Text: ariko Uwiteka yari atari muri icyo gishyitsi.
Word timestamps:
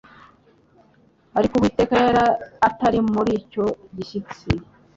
ariko 1.37 1.53
Uwiteka 1.55 1.93
yari 2.05 2.21
atari 2.67 2.99
muri 3.13 3.31
icyo 3.41 3.65
gishyitsi. 3.95 4.47